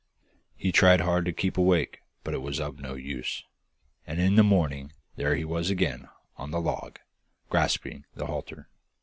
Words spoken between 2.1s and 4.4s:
but it was of no use, and in